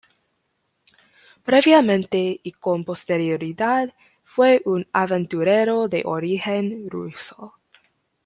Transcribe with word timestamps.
Previamente, 1.43 2.39
y 2.41 2.53
con 2.53 2.83
posterioridad, 2.85 3.93
fue 4.23 4.63
un 4.65 4.87
aventurero 4.93 5.87
de 5.89 6.01
origen 6.05 6.89
ruso. 6.89 7.53